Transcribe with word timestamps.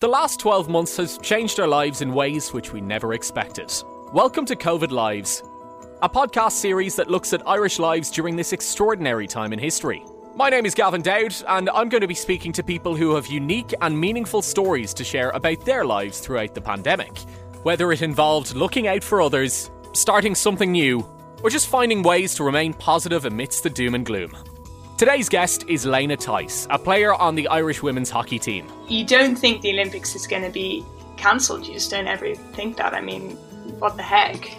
The 0.00 0.08
last 0.08 0.40
12 0.40 0.70
months 0.70 0.96
has 0.96 1.18
changed 1.18 1.60
our 1.60 1.68
lives 1.68 2.00
in 2.00 2.14
ways 2.14 2.54
which 2.54 2.72
we 2.72 2.80
never 2.80 3.12
expected. 3.12 3.70
Welcome 4.14 4.46
to 4.46 4.56
COVID 4.56 4.90
Lives, 4.90 5.42
a 6.00 6.08
podcast 6.08 6.52
series 6.52 6.96
that 6.96 7.10
looks 7.10 7.34
at 7.34 7.46
Irish 7.46 7.78
lives 7.78 8.10
during 8.10 8.34
this 8.34 8.54
extraordinary 8.54 9.26
time 9.26 9.52
in 9.52 9.58
history. 9.58 10.02
My 10.34 10.48
name 10.48 10.64
is 10.64 10.74
Gavin 10.74 11.02
Dowd, 11.02 11.34
and 11.46 11.68
I'm 11.68 11.90
going 11.90 12.00
to 12.00 12.08
be 12.08 12.14
speaking 12.14 12.50
to 12.52 12.62
people 12.62 12.96
who 12.96 13.14
have 13.14 13.26
unique 13.26 13.74
and 13.82 14.00
meaningful 14.00 14.40
stories 14.40 14.94
to 14.94 15.04
share 15.04 15.28
about 15.32 15.66
their 15.66 15.84
lives 15.84 16.20
throughout 16.20 16.54
the 16.54 16.62
pandemic. 16.62 17.18
Whether 17.62 17.92
it 17.92 18.00
involved 18.00 18.54
looking 18.54 18.88
out 18.88 19.04
for 19.04 19.20
others, 19.20 19.70
starting 19.92 20.34
something 20.34 20.72
new, 20.72 21.06
or 21.42 21.50
just 21.50 21.68
finding 21.68 22.02
ways 22.02 22.34
to 22.36 22.44
remain 22.44 22.72
positive 22.72 23.26
amidst 23.26 23.64
the 23.64 23.68
doom 23.68 23.94
and 23.94 24.06
gloom. 24.06 24.34
Today's 25.00 25.30
guest 25.30 25.64
is 25.66 25.86
Lena 25.86 26.14
Tice, 26.14 26.66
a 26.68 26.78
player 26.78 27.14
on 27.14 27.34
the 27.34 27.48
Irish 27.48 27.82
women's 27.82 28.10
hockey 28.10 28.38
team. 28.38 28.66
You 28.86 29.02
don't 29.06 29.34
think 29.34 29.62
the 29.62 29.70
Olympics 29.70 30.14
is 30.14 30.26
going 30.26 30.42
to 30.42 30.50
be 30.50 30.84
cancelled. 31.16 31.66
You 31.66 31.72
just 31.72 31.90
don't 31.90 32.06
ever 32.06 32.34
think 32.34 32.76
that. 32.76 32.92
I 32.92 33.00
mean, 33.00 33.30
what 33.78 33.96
the 33.96 34.02
heck? 34.02 34.50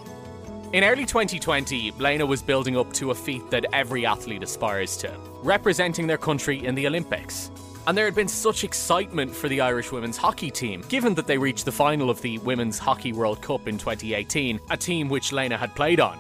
In 0.74 0.84
early 0.84 1.06
2020, 1.06 1.92
Lena 2.00 2.26
was 2.26 2.42
building 2.42 2.76
up 2.76 2.92
to 2.94 3.12
a 3.12 3.14
feat 3.14 3.52
that 3.52 3.68
every 3.72 4.04
athlete 4.04 4.42
aspires 4.42 4.98
to 4.98 5.16
representing 5.44 6.08
their 6.08 6.18
country 6.18 6.66
in 6.66 6.74
the 6.74 6.88
Olympics. 6.88 7.52
And 7.86 7.96
there 7.96 8.06
had 8.06 8.16
been 8.16 8.28
such 8.28 8.64
excitement 8.64 9.36
for 9.36 9.48
the 9.48 9.62
Irish 9.62 9.92
women's 9.92 10.18
hockey 10.18 10.50
team, 10.50 10.84
given 10.90 11.14
that 11.14 11.28
they 11.28 11.38
reached 11.38 11.66
the 11.66 11.72
final 11.72 12.10
of 12.10 12.20
the 12.24 12.40
Women's 12.40 12.80
Hockey 12.80 13.14
World 13.14 13.44
Cup 13.44 13.68
in 13.68 13.78
2018, 13.78 14.60
a 14.72 14.78
team 14.78 15.08
which 15.08 15.32
Lena 15.32 15.56
had 15.56 15.76
played 15.76 16.00
on. 16.00 16.18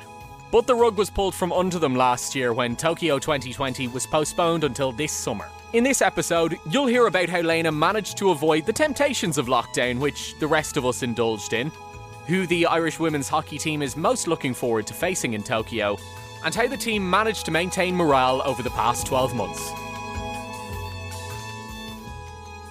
But 0.51 0.67
the 0.67 0.75
rug 0.75 0.97
was 0.97 1.09
pulled 1.09 1.33
from 1.33 1.53
under 1.53 1.79
them 1.79 1.95
last 1.95 2.35
year 2.35 2.51
when 2.51 2.75
Tokyo 2.75 3.19
2020 3.19 3.87
was 3.87 4.05
postponed 4.05 4.65
until 4.65 4.91
this 4.91 5.13
summer. 5.13 5.47
In 5.71 5.85
this 5.85 6.01
episode, 6.01 6.57
you'll 6.69 6.87
hear 6.87 7.07
about 7.07 7.29
how 7.29 7.39
Lena 7.39 7.71
managed 7.71 8.17
to 8.17 8.31
avoid 8.31 8.65
the 8.65 8.73
temptations 8.73 9.37
of 9.37 9.47
lockdown, 9.47 9.99
which 9.99 10.37
the 10.39 10.47
rest 10.47 10.75
of 10.75 10.85
us 10.85 11.03
indulged 11.03 11.53
in, 11.53 11.71
who 12.27 12.45
the 12.47 12.65
Irish 12.65 12.99
women's 12.99 13.29
hockey 13.29 13.57
team 13.57 13.81
is 13.81 13.95
most 13.95 14.27
looking 14.27 14.53
forward 14.53 14.85
to 14.87 14.93
facing 14.93 15.33
in 15.33 15.41
Tokyo, 15.41 15.97
and 16.43 16.53
how 16.53 16.67
the 16.67 16.75
team 16.75 17.09
managed 17.09 17.45
to 17.45 17.51
maintain 17.51 17.95
morale 17.95 18.41
over 18.43 18.61
the 18.61 18.69
past 18.71 19.07
12 19.07 19.33
months. 19.33 19.71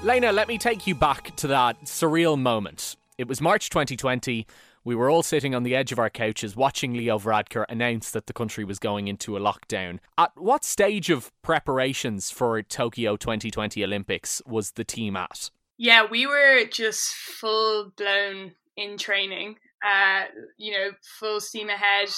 Lena, 0.02 0.32
let 0.32 0.48
me 0.48 0.58
take 0.58 0.86
you 0.86 0.94
back 0.94 1.34
to 1.36 1.46
that 1.46 1.82
surreal 1.84 2.38
moment. 2.38 2.96
It 3.16 3.28
was 3.28 3.40
March 3.40 3.70
2020. 3.70 4.46
We 4.82 4.94
were 4.94 5.10
all 5.10 5.22
sitting 5.22 5.54
on 5.54 5.62
the 5.62 5.76
edge 5.76 5.92
of 5.92 5.98
our 5.98 6.08
couches 6.08 6.56
watching 6.56 6.94
Leo 6.94 7.18
Varadkar 7.18 7.66
announce 7.68 8.10
that 8.12 8.26
the 8.26 8.32
country 8.32 8.64
was 8.64 8.78
going 8.78 9.08
into 9.08 9.36
a 9.36 9.40
lockdown. 9.40 9.98
At 10.16 10.32
what 10.36 10.64
stage 10.64 11.10
of 11.10 11.30
preparations 11.42 12.30
for 12.30 12.62
Tokyo 12.62 13.16
2020 13.16 13.84
Olympics 13.84 14.40
was 14.46 14.72
the 14.72 14.84
team 14.84 15.16
at? 15.16 15.50
Yeah, 15.76 16.06
we 16.10 16.26
were 16.26 16.64
just 16.64 17.12
full 17.14 17.92
blown 17.96 18.52
in 18.76 18.96
training. 18.96 19.56
Uh, 19.86 20.24
you 20.56 20.72
know, 20.72 20.90
full 21.18 21.40
steam 21.40 21.68
ahead, 21.68 22.08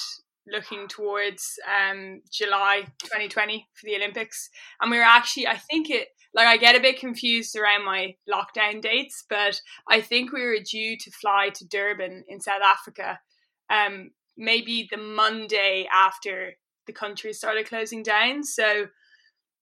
looking 0.46 0.88
towards 0.88 1.58
um, 1.68 2.20
July 2.30 2.82
2020 3.04 3.66
for 3.74 3.86
the 3.86 3.96
Olympics. 3.96 4.50
And 4.80 4.90
we 4.90 4.98
were 4.98 5.04
actually, 5.04 5.46
I 5.46 5.56
think 5.56 5.90
it, 5.90 6.08
like, 6.34 6.46
I 6.46 6.56
get 6.56 6.76
a 6.76 6.80
bit 6.80 6.98
confused 6.98 7.56
around 7.56 7.84
my 7.84 8.14
lockdown 8.32 8.80
dates, 8.80 9.24
but 9.28 9.60
I 9.88 10.00
think 10.00 10.32
we 10.32 10.42
were 10.42 10.58
due 10.58 10.96
to 10.96 11.10
fly 11.10 11.50
to 11.54 11.66
Durban 11.66 12.24
in 12.26 12.40
South 12.40 12.62
Africa, 12.64 13.20
um, 13.70 14.10
maybe 14.36 14.88
the 14.90 14.96
Monday 14.96 15.86
after 15.92 16.54
the 16.86 16.92
country 16.92 17.32
started 17.32 17.68
closing 17.68 18.02
down. 18.02 18.44
So, 18.44 18.86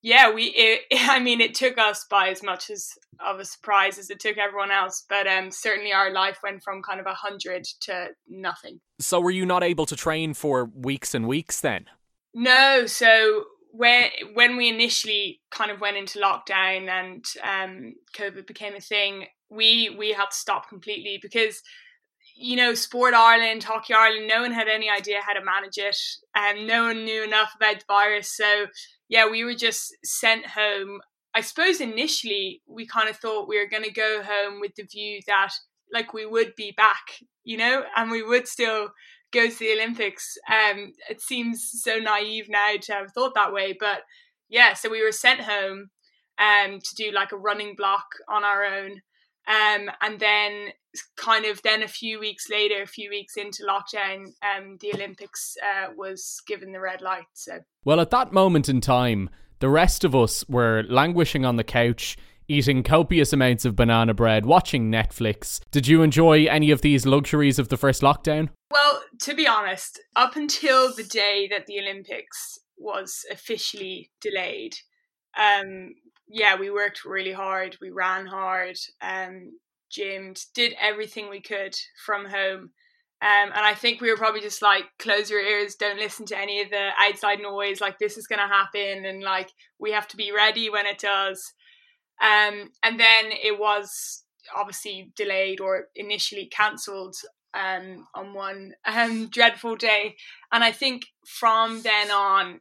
yeah, 0.02 0.32
we. 0.32 0.44
It, 0.56 0.82
I 1.10 1.18
mean, 1.20 1.40
it 1.40 1.54
took 1.54 1.78
us 1.78 2.04
by 2.08 2.28
as 2.28 2.42
much 2.42 2.70
as 2.70 2.90
of 3.24 3.38
a 3.38 3.44
surprise 3.44 3.98
as 3.98 4.10
it 4.10 4.20
took 4.20 4.38
everyone 4.38 4.70
else, 4.70 5.04
but 5.08 5.26
um, 5.26 5.50
certainly 5.50 5.92
our 5.92 6.10
life 6.10 6.38
went 6.42 6.62
from 6.62 6.82
kind 6.82 7.00
of 7.00 7.06
a 7.06 7.14
hundred 7.14 7.64
to 7.82 8.08
nothing. 8.28 8.80
So, 8.98 9.20
were 9.20 9.30
you 9.30 9.46
not 9.46 9.62
able 9.62 9.86
to 9.86 9.96
train 9.96 10.34
for 10.34 10.70
weeks 10.74 11.14
and 11.14 11.28
weeks 11.28 11.60
then? 11.60 11.86
No, 12.34 12.86
so 12.86 13.44
when 13.72 14.10
when 14.34 14.56
we 14.56 14.68
initially 14.68 15.40
kind 15.50 15.70
of 15.70 15.80
went 15.80 15.96
into 15.96 16.18
lockdown 16.18 16.88
and 16.88 17.24
um, 17.42 17.94
COVID 18.16 18.46
became 18.46 18.74
a 18.74 18.80
thing, 18.80 19.26
we 19.48 19.94
we 19.98 20.10
had 20.12 20.30
to 20.30 20.36
stop 20.36 20.68
completely 20.68 21.18
because 21.20 21.62
you 22.40 22.56
know 22.56 22.74
Sport 22.74 23.14
Ireland, 23.14 23.62
Hockey 23.62 23.94
Ireland, 23.94 24.26
no 24.26 24.40
one 24.40 24.52
had 24.52 24.68
any 24.68 24.88
idea 24.88 25.20
how 25.24 25.34
to 25.34 25.44
manage 25.44 25.76
it, 25.76 25.96
and 26.34 26.66
no 26.66 26.84
one 26.84 27.04
knew 27.04 27.22
enough 27.22 27.52
about 27.56 27.80
the 27.80 27.84
virus. 27.86 28.34
So 28.34 28.66
yeah, 29.08 29.28
we 29.28 29.44
were 29.44 29.54
just 29.54 29.94
sent 30.04 30.46
home. 30.46 31.00
I 31.34 31.42
suppose 31.42 31.80
initially 31.80 32.62
we 32.66 32.86
kind 32.86 33.08
of 33.08 33.16
thought 33.16 33.48
we 33.48 33.58
were 33.58 33.68
going 33.68 33.84
to 33.84 33.92
go 33.92 34.22
home 34.22 34.60
with 34.60 34.74
the 34.76 34.84
view 34.84 35.20
that 35.26 35.50
like 35.92 36.12
we 36.12 36.26
would 36.26 36.54
be 36.56 36.72
back, 36.76 37.18
you 37.44 37.56
know, 37.56 37.84
and 37.96 38.10
we 38.10 38.22
would 38.22 38.48
still 38.48 38.88
go 39.32 39.48
to 39.48 39.58
the 39.58 39.72
Olympics. 39.72 40.36
Um, 40.48 40.92
it 41.08 41.20
seems 41.20 41.70
so 41.82 41.98
naive 41.98 42.48
now 42.48 42.74
to 42.80 42.92
have 42.92 43.12
thought 43.12 43.34
that 43.34 43.52
way, 43.52 43.76
but 43.78 44.02
yeah. 44.48 44.74
So 44.74 44.88
we 44.88 45.04
were 45.04 45.12
sent 45.12 45.40
home 45.40 45.90
um, 46.38 46.80
to 46.80 46.94
do 46.96 47.12
like 47.12 47.32
a 47.32 47.36
running 47.36 47.74
block 47.76 48.06
on 48.28 48.44
our 48.44 48.64
own, 48.64 49.02
um, 49.50 49.90
and 50.00 50.20
then 50.20 50.68
kind 51.16 51.44
of 51.44 51.60
then 51.62 51.82
a 51.82 51.88
few 51.88 52.20
weeks 52.20 52.48
later, 52.48 52.82
a 52.82 52.86
few 52.86 53.10
weeks 53.10 53.36
into 53.36 53.64
lockdown, 53.64 54.26
um, 54.42 54.78
the 54.80 54.92
Olympics 54.94 55.56
uh, 55.62 55.92
was 55.96 56.40
given 56.46 56.72
the 56.72 56.80
red 56.80 57.00
light. 57.00 57.26
So 57.34 57.58
well, 57.84 58.00
at 58.00 58.10
that 58.10 58.32
moment 58.32 58.68
in 58.68 58.80
time, 58.80 59.28
the 59.58 59.68
rest 59.68 60.04
of 60.04 60.14
us 60.14 60.48
were 60.48 60.84
languishing 60.88 61.44
on 61.44 61.56
the 61.56 61.64
couch 61.64 62.16
eating 62.48 62.82
copious 62.82 63.32
amounts 63.32 63.64
of 63.64 63.76
banana 63.76 64.12
bread, 64.12 64.44
watching 64.44 64.90
Netflix. 64.90 65.60
Did 65.70 65.86
you 65.86 66.02
enjoy 66.02 66.46
any 66.46 66.72
of 66.72 66.82
these 66.82 67.06
luxuries 67.06 67.60
of 67.60 67.68
the 67.68 67.76
first 67.76 68.02
lockdown? 68.02 68.48
Well, 68.72 69.02
to 69.20 69.34
be 69.34 69.46
honest, 69.46 70.00
up 70.16 70.34
until 70.34 70.92
the 70.92 71.04
day 71.04 71.46
that 71.48 71.66
the 71.66 71.78
Olympics 71.78 72.58
was 72.76 73.24
officially 73.30 74.10
delayed, 74.20 74.74
um, 75.38 75.94
yeah, 76.30 76.56
we 76.56 76.70
worked 76.70 77.04
really 77.04 77.32
hard. 77.32 77.76
We 77.80 77.90
ran 77.90 78.26
hard, 78.26 78.78
um, 79.02 79.52
gymmed, 79.90 80.40
did 80.54 80.74
everything 80.80 81.28
we 81.28 81.40
could 81.40 81.74
from 82.06 82.26
home. 82.26 82.70
Um, 83.22 83.52
and 83.54 83.66
I 83.66 83.74
think 83.74 84.00
we 84.00 84.10
were 84.10 84.16
probably 84.16 84.40
just 84.40 84.62
like, 84.62 84.84
close 84.98 85.28
your 85.28 85.40
ears, 85.40 85.74
don't 85.74 85.98
listen 85.98 86.24
to 86.26 86.38
any 86.38 86.62
of 86.62 86.70
the 86.70 86.90
outside 86.98 87.40
noise. 87.40 87.80
Like, 87.80 87.98
this 87.98 88.16
is 88.16 88.26
going 88.26 88.38
to 88.38 88.46
happen. 88.46 89.04
And 89.04 89.22
like, 89.22 89.50
we 89.78 89.92
have 89.92 90.08
to 90.08 90.16
be 90.16 90.32
ready 90.32 90.70
when 90.70 90.86
it 90.86 90.98
does. 90.98 91.52
Um, 92.22 92.70
and 92.82 92.98
then 92.98 93.26
it 93.42 93.58
was 93.58 94.22
obviously 94.54 95.12
delayed 95.16 95.60
or 95.60 95.88
initially 95.96 96.46
cancelled 96.46 97.16
um, 97.54 98.06
on 98.14 98.34
one 98.34 98.72
um, 98.86 99.28
dreadful 99.28 99.76
day. 99.76 100.16
And 100.52 100.62
I 100.62 100.72
think 100.72 101.06
from 101.26 101.82
then 101.82 102.10
on, 102.10 102.60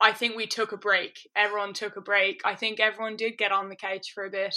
I 0.00 0.12
think 0.12 0.36
we 0.36 0.46
took 0.46 0.72
a 0.72 0.76
break. 0.76 1.28
Everyone 1.34 1.72
took 1.72 1.96
a 1.96 2.00
break. 2.00 2.42
I 2.44 2.54
think 2.54 2.80
everyone 2.80 3.16
did 3.16 3.38
get 3.38 3.52
on 3.52 3.68
the 3.68 3.76
couch 3.76 4.12
for 4.14 4.24
a 4.24 4.30
bit. 4.30 4.54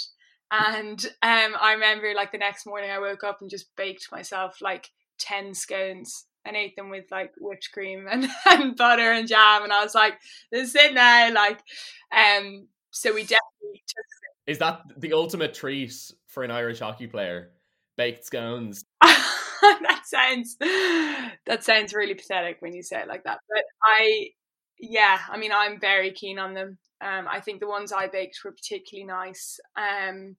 And 0.50 1.02
um, 1.22 1.56
I 1.60 1.72
remember 1.74 2.12
like 2.14 2.32
the 2.32 2.38
next 2.38 2.66
morning 2.66 2.90
I 2.90 2.98
woke 2.98 3.24
up 3.24 3.40
and 3.40 3.48
just 3.48 3.74
baked 3.76 4.08
myself 4.10 4.58
like 4.60 4.90
10 5.18 5.54
scones 5.54 6.26
and 6.44 6.56
ate 6.56 6.74
them 6.76 6.90
with 6.90 7.04
like 7.10 7.32
whipped 7.38 7.70
cream 7.72 8.06
and, 8.10 8.26
and 8.50 8.76
butter 8.76 9.12
and 9.12 9.28
jam. 9.28 9.62
And 9.62 9.72
I 9.72 9.82
was 9.82 9.94
like, 9.94 10.14
this 10.50 10.70
is 10.70 10.74
it 10.74 10.94
now. 10.94 11.32
Like, 11.32 11.60
um, 12.12 12.66
so 12.90 13.14
we 13.14 13.22
definitely 13.22 13.82
took. 13.86 14.04
Is 14.46 14.58
that 14.58 14.82
the 14.96 15.12
ultimate 15.12 15.54
treat 15.54 15.94
for 16.26 16.42
an 16.42 16.50
Irish 16.50 16.80
hockey 16.80 17.06
player? 17.06 17.50
Baked 17.96 18.24
scones. 18.24 18.84
that 19.02 20.02
sounds 20.06 20.56
that 20.58 21.62
sounds 21.62 21.94
really 21.94 22.14
pathetic 22.14 22.56
when 22.60 22.74
you 22.74 22.82
say 22.82 23.00
it 23.00 23.08
like 23.08 23.24
that. 23.24 23.38
But 23.48 23.64
I, 23.84 24.28
yeah, 24.80 25.18
I 25.28 25.38
mean, 25.38 25.52
I'm 25.52 25.78
very 25.78 26.10
keen 26.12 26.38
on 26.38 26.54
them. 26.54 26.78
Um, 27.00 27.26
I 27.28 27.40
think 27.40 27.60
the 27.60 27.68
ones 27.68 27.92
I 27.92 28.08
baked 28.08 28.38
were 28.44 28.52
particularly 28.52 29.06
nice. 29.06 29.58
Um, 29.76 30.36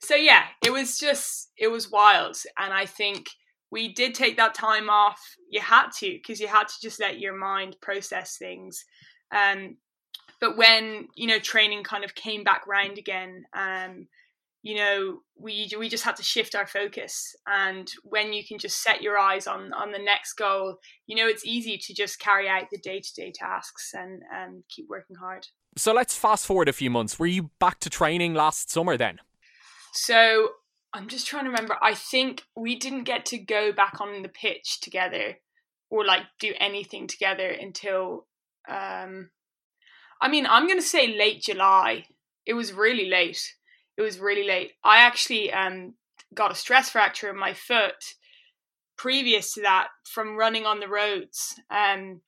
so 0.00 0.14
yeah, 0.14 0.44
it 0.64 0.72
was 0.72 0.98
just 0.98 1.50
it 1.56 1.68
was 1.68 1.90
wild, 1.90 2.36
and 2.58 2.72
I 2.72 2.86
think 2.86 3.26
we 3.70 3.92
did 3.92 4.14
take 4.14 4.36
that 4.36 4.54
time 4.54 4.90
off. 4.90 5.20
You 5.50 5.60
had 5.60 5.88
to 5.98 6.10
because 6.10 6.40
you 6.40 6.46
had 6.46 6.68
to 6.68 6.74
just 6.82 7.00
let 7.00 7.18
your 7.18 7.36
mind 7.36 7.76
process 7.80 8.36
things. 8.36 8.84
Um, 9.32 9.76
but 10.40 10.56
when 10.56 11.08
you 11.16 11.26
know 11.26 11.38
training 11.38 11.84
kind 11.84 12.04
of 12.04 12.14
came 12.14 12.44
back 12.44 12.66
round 12.66 12.98
again, 12.98 13.44
um, 13.54 14.06
you 14.64 14.74
know 14.76 15.18
we 15.36 15.70
we 15.78 15.90
just 15.90 16.04
had 16.04 16.16
to 16.16 16.22
shift 16.22 16.54
our 16.54 16.66
focus. 16.66 17.36
And 17.46 17.88
when 18.02 18.32
you 18.32 18.42
can 18.44 18.58
just 18.58 18.82
set 18.82 19.02
your 19.02 19.18
eyes 19.18 19.46
on 19.46 19.74
on 19.74 19.92
the 19.92 19.98
next 19.98 20.32
goal, 20.32 20.78
you 21.06 21.14
know 21.14 21.28
it's 21.28 21.44
easy 21.44 21.76
to 21.76 21.94
just 21.94 22.18
carry 22.18 22.48
out 22.48 22.64
the 22.72 22.78
day 22.78 22.98
to 22.98 23.14
day 23.14 23.30
tasks 23.32 23.92
and 23.92 24.22
and 24.32 24.64
keep 24.74 24.86
working 24.88 25.16
hard. 25.16 25.46
So 25.76 25.92
let's 25.92 26.16
fast 26.16 26.46
forward 26.46 26.70
a 26.70 26.72
few 26.72 26.88
months. 26.88 27.18
Were 27.18 27.26
you 27.26 27.50
back 27.60 27.78
to 27.80 27.90
training 27.90 28.32
last 28.32 28.70
summer 28.70 28.96
then? 28.96 29.18
So 29.92 30.48
I'm 30.94 31.08
just 31.08 31.26
trying 31.26 31.44
to 31.44 31.50
remember. 31.50 31.76
I 31.82 31.94
think 31.94 32.44
we 32.56 32.74
didn't 32.74 33.04
get 33.04 33.26
to 33.26 33.38
go 33.38 33.70
back 33.70 34.00
on 34.00 34.22
the 34.22 34.30
pitch 34.30 34.80
together 34.80 35.36
or 35.90 36.06
like 36.06 36.22
do 36.40 36.54
anything 36.58 37.06
together 37.06 37.48
until 37.48 38.26
um 38.66 39.28
I 40.22 40.28
mean, 40.28 40.46
I'm 40.46 40.66
going 40.66 40.78
to 40.78 40.86
say 40.86 41.18
late 41.18 41.42
July. 41.42 42.06
It 42.46 42.54
was 42.54 42.72
really 42.72 43.10
late. 43.10 43.42
It 43.96 44.02
was 44.02 44.18
really 44.18 44.46
late. 44.46 44.72
I 44.82 44.98
actually 44.98 45.52
um 45.52 45.94
got 46.34 46.52
a 46.52 46.56
stress 46.56 46.90
fracture 46.90 47.30
in 47.30 47.36
my 47.36 47.54
foot 47.54 48.14
previous 48.96 49.54
to 49.54 49.62
that 49.62 49.88
from 50.04 50.36
running 50.36 50.66
on 50.66 50.80
the 50.80 50.88
roads. 50.88 51.54
Um 51.70 52.20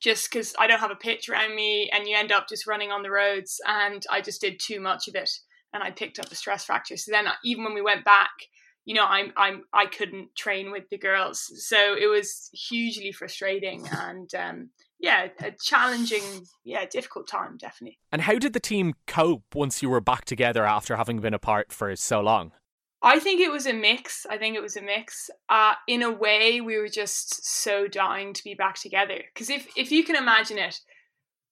just 0.00 0.30
because 0.30 0.54
I 0.58 0.66
don't 0.66 0.80
have 0.80 0.90
a 0.90 0.96
pitch 0.96 1.28
around 1.28 1.54
me 1.54 1.90
and 1.92 2.08
you 2.08 2.16
end 2.16 2.32
up 2.32 2.48
just 2.48 2.66
running 2.66 2.90
on 2.90 3.02
the 3.02 3.10
roads 3.10 3.60
and 3.66 4.04
I 4.10 4.22
just 4.22 4.40
did 4.40 4.58
too 4.58 4.80
much 4.80 5.08
of 5.08 5.14
it 5.14 5.30
and 5.72 5.82
I 5.82 5.90
picked 5.90 6.18
up 6.18 6.32
a 6.32 6.34
stress 6.34 6.64
fracture. 6.64 6.96
So 6.96 7.12
then, 7.12 7.26
uh, 7.26 7.32
even 7.44 7.64
when 7.64 7.74
we 7.74 7.82
went 7.82 8.04
back, 8.04 8.30
you 8.84 8.94
know, 8.94 9.04
I'm 9.04 9.32
I'm 9.36 9.64
I 9.72 9.86
couldn't 9.86 10.34
train 10.36 10.70
with 10.70 10.84
the 10.90 10.98
girls, 10.98 11.50
so 11.66 11.94
it 11.94 12.06
was 12.06 12.50
hugely 12.52 13.12
frustrating 13.12 13.86
and 13.90 14.32
um, 14.34 14.70
yeah, 14.98 15.28
a 15.40 15.52
challenging, 15.62 16.22
yeah, 16.64 16.84
difficult 16.86 17.28
time 17.28 17.56
definitely. 17.56 17.98
And 18.12 18.22
how 18.22 18.38
did 18.38 18.52
the 18.52 18.60
team 18.60 18.94
cope 19.06 19.54
once 19.54 19.82
you 19.82 19.90
were 19.90 20.00
back 20.00 20.24
together 20.24 20.64
after 20.64 20.96
having 20.96 21.20
been 21.20 21.34
apart 21.34 21.72
for 21.72 21.94
so 21.96 22.20
long? 22.20 22.52
I 23.02 23.18
think 23.18 23.40
it 23.40 23.50
was 23.50 23.66
a 23.66 23.72
mix. 23.72 24.26
I 24.28 24.36
think 24.36 24.56
it 24.56 24.62
was 24.62 24.76
a 24.76 24.82
mix. 24.82 25.30
Uh, 25.48 25.72
in 25.88 26.02
a 26.02 26.10
way, 26.10 26.60
we 26.60 26.76
were 26.76 26.88
just 26.88 27.46
so 27.46 27.88
dying 27.88 28.34
to 28.34 28.44
be 28.44 28.54
back 28.54 28.74
together. 28.74 29.22
Because 29.32 29.48
if 29.48 29.68
if 29.76 29.90
you 29.90 30.04
can 30.04 30.16
imagine 30.16 30.58
it, 30.58 30.78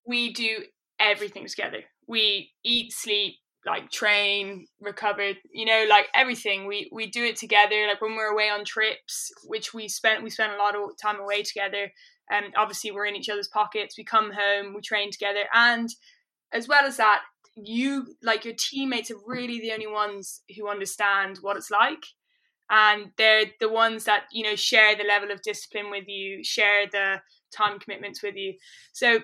we 0.06 0.32
do 0.32 0.64
everything 1.00 1.46
together. 1.46 1.84
We 2.06 2.50
eat, 2.64 2.92
sleep, 2.92 3.36
like 3.66 3.90
train, 3.90 4.66
recovered, 4.81 5.37
you 5.52 5.66
know, 5.66 5.87
like 5.88 6.06
everything. 6.14 6.66
We 6.66 6.88
we 6.93 7.06
do 7.06 7.25
it 7.25 7.37
together. 7.37 7.87
Like 7.87 8.00
when 8.00 8.16
we're 8.16 8.32
away 8.32 8.49
on 8.49 8.64
trips, 8.64 9.31
which 9.44 9.75
we 9.75 9.88
spent 9.88 10.22
we 10.22 10.31
spent 10.31 10.52
a 10.52 10.56
lot 10.56 10.75
of 10.75 10.90
time 11.00 11.20
away 11.20 11.43
together. 11.43 11.93
And 12.31 12.46
um, 12.46 12.52
obviously 12.56 12.90
we're 12.90 13.06
in 13.06 13.16
each 13.16 13.31
other's 13.31 13.49
pockets. 13.49 13.96
We 13.96 14.05
come 14.05 14.32
home, 14.32 14.75
we 14.75 14.82
train 14.82 15.10
together, 15.10 15.44
and 15.55 15.88
as 16.52 16.69
well 16.69 16.84
as 16.84 16.99
that, 16.99 17.22
you 17.56 18.14
like 18.22 18.44
your 18.44 18.55
teammates 18.58 19.10
are 19.10 19.20
really 19.26 19.60
the 19.60 19.72
only 19.72 19.87
ones 19.87 20.43
who 20.56 20.69
understand 20.69 21.38
what 21.40 21.56
it's 21.56 21.70
like 21.70 22.05
and 22.70 23.10
they're 23.16 23.46
the 23.60 23.69
ones 23.69 24.05
that 24.05 24.25
you 24.31 24.44
know 24.44 24.55
share 24.55 24.94
the 24.96 25.05
level 25.05 25.31
of 25.31 25.43
discipline 25.43 25.90
with 25.90 26.06
you 26.06 26.44
share 26.44 26.87
the 26.90 27.20
time 27.55 27.78
commitments 27.78 28.22
with 28.22 28.37
you 28.37 28.55
so 28.93 29.20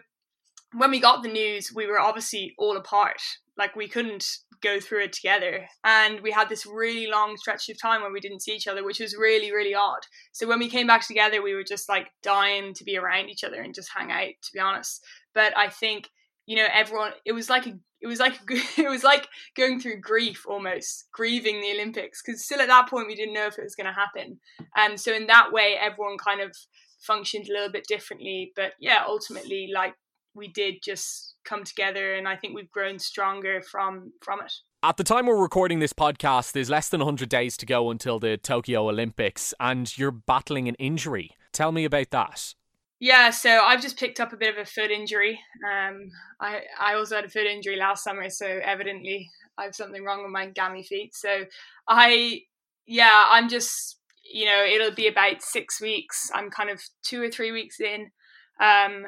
when 0.73 0.91
we 0.91 0.99
got 0.99 1.23
the 1.23 1.29
news 1.29 1.73
we 1.75 1.87
were 1.87 2.01
obviously 2.01 2.55
all 2.59 2.77
apart 2.77 3.21
like 3.57 3.77
we 3.77 3.89
couldn't 3.89 4.27
go 4.63 4.81
through 4.81 5.05
it 5.05 5.13
together. 5.13 5.67
And 5.85 6.21
we 6.21 6.31
had 6.31 6.49
this 6.49 6.67
really 6.67 7.07
long 7.07 7.37
stretch 7.37 7.69
of 7.69 7.81
time 7.81 8.01
where 8.01 8.13
we 8.13 8.21
didn't 8.21 8.43
see 8.43 8.53
each 8.53 8.67
other 8.67 8.85
which 8.85 9.01
was 9.01 9.17
really 9.17 9.53
really 9.53 9.75
odd. 9.75 10.01
So 10.33 10.47
when 10.47 10.59
we 10.59 10.69
came 10.69 10.87
back 10.87 11.07
together 11.07 11.43
we 11.43 11.55
were 11.55 11.65
just 11.65 11.89
like 11.89 12.09
dying 12.23 12.75
to 12.75 12.85
be 12.85 12.97
around 12.97 13.29
each 13.29 13.45
other 13.45 13.61
and 13.61 13.75
just 13.75 13.91
hang 13.95 14.11
out 14.11 14.35
to 14.43 14.51
be 14.53 14.61
honest. 14.61 15.05
But 15.35 15.57
i 15.57 15.69
think 15.69 16.09
you 16.47 16.57
know 16.57 16.67
everyone 16.73 17.13
it 17.25 17.33
was 17.33 17.49
like 17.49 17.67
a 17.67 17.79
it 18.01 18.07
was 18.07 18.21
like 18.21 18.35
it 18.79 18.89
was 18.89 19.03
like 19.03 19.29
going 19.57 19.81
through 19.81 20.01
grief 20.01 20.45
almost 20.47 21.07
grieving 21.13 21.61
the 21.61 21.73
olympics 21.73 22.23
because 22.23 22.45
still 22.45 22.61
at 22.61 22.69
that 22.69 22.89
point 22.89 23.09
we 23.09 23.15
didn't 23.15 23.35
know 23.35 23.47
if 23.47 23.59
it 23.59 23.65
was 23.65 23.75
going 23.75 23.87
to 23.87 23.93
happen. 23.93 24.39
And 24.77 25.01
so 25.01 25.13
in 25.13 25.27
that 25.27 25.53
way 25.53 25.77
everyone 25.81 26.19
kind 26.19 26.41
of 26.41 26.55
functioned 27.01 27.49
a 27.49 27.53
little 27.53 27.71
bit 27.71 27.87
differently. 27.87 28.53
But 28.55 28.73
yeah 28.79 29.03
ultimately 29.07 29.71
like 29.75 29.95
we 30.35 30.49
did 30.49 30.77
just 30.83 31.34
come 31.45 31.65
together 31.65 32.15
and 32.15 32.27
i 32.27 32.37
think 32.37 32.55
we've 32.55 32.71
grown 32.71 32.99
stronger 32.99 33.63
from 33.63 34.13
from 34.23 34.41
it 34.41 34.53
at 34.83 34.97
the 34.97 35.05
time 35.05 35.27
we're 35.27 35.41
recording 35.41 35.79
this 35.79 35.93
podcast 35.93 36.53
there's 36.53 36.71
less 36.71 36.89
than 36.89 37.01
100 37.01 37.29
days 37.29 37.57
to 37.57 37.67
go 37.67 37.91
until 37.91 38.19
the 38.19 38.37
tokyo 38.37 38.89
olympics 38.89 39.55
and 39.61 39.97
you're 39.99 40.11
battling 40.11 40.69
an 40.69 40.75
injury 40.77 41.31
tell 41.53 41.73
me 41.73 41.85
about 41.85 42.11
that 42.11 42.55
yeah, 43.01 43.29
so 43.29 43.61
I've 43.61 43.83
just 43.83 43.99
picked 43.99 44.19
up 44.19 44.33
a 44.33 44.37
bit 44.39 44.55
of 44.55 44.59
a 44.59 44.65
foot 44.65 44.91
injury. 44.91 45.39
Um, 45.63 46.11
I 46.41 46.63
I 46.81 46.95
also 46.95 47.17
had 47.17 47.27
a 47.27 47.29
foot 47.29 47.47
injury 47.47 47.77
last 47.77 48.03
summer, 48.05 48.31
so 48.31 48.47
evidently 48.47 49.31
I 49.59 49.65
have 49.65 49.75
something 49.75 50.03
wrong 50.03 50.23
with 50.23 50.33
my 50.33 50.47
gammy 50.47 50.83
feet. 50.83 51.15
So 51.15 51.45
I, 51.89 52.43
yeah, 52.87 53.27
I'm 53.29 53.51
just 53.51 53.99
you 54.33 54.47
know 54.47 54.65
it'll 54.65 54.95
be 54.95 55.09
about 55.09 55.43
six 55.43 55.83
weeks. 55.83 56.31
I'm 56.35 56.51
kind 56.51 56.71
of 56.71 56.81
two 57.03 57.21
or 57.21 57.31
three 57.31 57.53
weeks 57.53 57.81
in. 57.81 58.11
Um, 58.59 59.07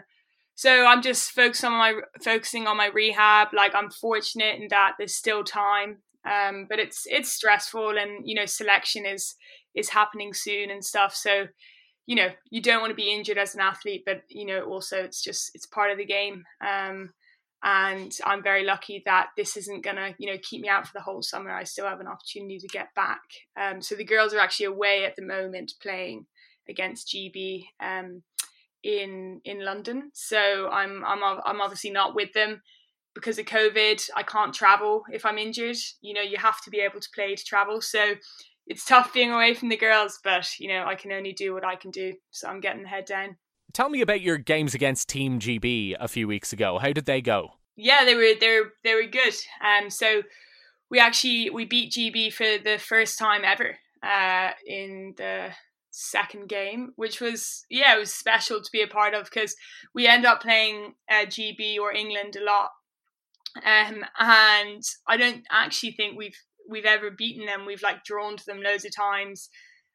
so 0.56 0.87
I'm 0.87 1.03
just 1.03 1.31
focused 1.31 1.64
on 1.64 1.73
my 1.73 1.94
focusing 2.25 2.67
on 2.67 2.76
my 2.76 2.87
rehab. 2.87 3.49
Like 3.55 3.75
I'm 3.75 3.91
fortunate 3.91 4.58
in 4.58 4.69
that 4.70 4.94
there's 4.99 5.14
still 5.14 5.44
time, 5.44 5.99
um, 6.29 6.67
but 6.69 6.79
it's 6.79 7.06
it's 7.08 7.31
stressful, 7.31 7.97
and 7.99 8.29
you 8.29 8.35
know 8.35 8.47
selection 8.47 9.06
is 9.06 9.37
is 9.75 9.91
happening 9.91 10.32
soon 10.32 10.70
and 10.70 10.85
stuff. 10.85 11.14
So 11.14 11.47
you 12.06 12.17
know 12.17 12.29
you 12.50 12.62
don't 12.62 12.81
want 12.81 12.91
to 12.91 12.97
be 12.97 13.12
injured 13.12 13.37
as 13.38 13.55
an 13.55 13.61
athlete 13.61 14.05
but 14.06 14.23
you 14.29 14.47
know 14.47 14.62
also 14.62 14.97
it's 14.97 15.23
just 15.23 15.50
it's 15.55 15.67
part 15.67 15.91
of 15.91 15.99
the 15.99 16.05
game 16.05 16.44
um, 16.64 17.11
and 17.64 18.12
i'm 18.25 18.43
very 18.43 18.64
lucky 18.64 19.02
that 19.05 19.29
this 19.37 19.56
isn't 19.56 19.85
gonna 19.85 20.14
you 20.19 20.31
know 20.31 20.38
keep 20.43 20.62
me 20.62 20.69
out 20.69 20.87
for 20.87 20.93
the 20.94 21.02
whole 21.02 21.20
summer 21.20 21.50
i 21.50 21.64
still 21.64 21.87
have 21.87 22.00
an 22.00 22.07
opportunity 22.07 22.59
to 22.59 22.69
get 22.69 22.95
back 22.95 23.21
um, 23.61 23.83
so 23.83 23.95
the 23.95 24.04
girls 24.04 24.33
are 24.33 24.38
actually 24.38 24.66
away 24.66 25.04
at 25.04 25.16
the 25.16 25.23
moment 25.23 25.73
playing 25.83 26.26
against 26.69 27.09
gb 27.09 27.64
um, 27.80 28.23
in 28.83 29.40
in 29.45 29.64
london 29.64 30.11
so 30.14 30.68
i'm 30.68 31.04
i'm 31.04 31.21
i'm 31.45 31.61
obviously 31.61 31.90
not 31.90 32.14
with 32.14 32.33
them 32.33 32.62
because 33.14 33.38
of 33.38 33.47
covid 33.47 34.02
i 34.14 34.23
can't 34.23 34.54
travel 34.54 35.02
if 35.12 35.25
i'm 35.25 35.38
injured 35.38 35.76
you 36.00 36.14
know 36.14 36.21
you 36.21 36.37
have 36.37 36.61
to 36.62 36.71
be 36.71 36.78
able 36.78 37.00
to 37.00 37.09
play 37.14 37.35
to 37.35 37.45
travel 37.45 37.80
so 37.80 38.14
it's 38.66 38.85
tough 38.85 39.12
being 39.12 39.30
away 39.33 39.54
from 39.54 39.68
the 39.68 39.76
girls, 39.76 40.18
but 40.23 40.49
you 40.59 40.68
know, 40.68 40.85
I 40.87 40.95
can 40.95 41.12
only 41.12 41.33
do 41.33 41.54
what 41.54 41.64
I 41.64 41.76
can 41.76 41.90
do. 41.90 42.14
So 42.30 42.49
I'm 42.49 42.61
getting 42.61 42.83
the 42.83 42.88
head 42.88 43.04
down. 43.04 43.37
Tell 43.73 43.88
me 43.88 44.00
about 44.00 44.21
your 44.21 44.38
games 44.38 44.75
against 44.75 45.09
Team 45.09 45.38
GB 45.38 45.97
a 45.99 46.09
few 46.09 46.26
weeks 46.26 46.52
ago. 46.52 46.78
How 46.78 46.92
did 46.92 47.06
they 47.06 47.21
go? 47.21 47.50
Yeah, 47.76 48.04
they 48.04 48.14
were 48.14 48.33
they 48.38 48.61
were 48.61 48.73
they 48.85 48.95
were 48.95 49.04
good. 49.04 49.35
Um 49.64 49.90
so 49.90 50.23
we 50.90 50.99
actually 50.99 51.50
we 51.50 51.64
beat 51.64 51.92
GB 51.92 52.33
for 52.33 52.62
the 52.62 52.78
first 52.78 53.18
time 53.18 53.42
ever 53.45 53.76
uh 54.02 54.50
in 54.66 55.14
the 55.16 55.50
second 55.99 56.47
game, 56.49 56.93
which 56.97 57.21
was 57.21 57.65
yeah, 57.71 57.97
it 57.97 57.99
was 57.99 58.12
special 58.12 58.61
to 58.61 58.71
be 58.71 58.83
a 58.83 58.87
part 58.87 59.15
of 59.15 59.25
because 59.25 59.57
we 59.95 60.07
end 60.07 60.26
up 60.26 60.43
playing 60.43 60.95
uh, 61.11 61.25
GB 61.25 61.79
or 61.79 61.93
England 61.93 62.37
a 62.37 62.45
lot. 62.45 62.71
Um, 63.65 64.05
and 64.19 64.83
I 65.09 65.17
don't 65.17 65.43
actually 65.50 65.93
think 65.93 66.17
we've 66.17 66.38
we've 66.69 66.85
ever 66.85 67.11
beaten 67.11 67.47
them. 67.47 67.65
We've 67.67 67.83
like 67.83 68.05
drawn 68.05 68.37
to 68.37 68.45
them 68.47 68.62
loads 68.62 68.85
of 68.85 68.95
times, 68.95 69.49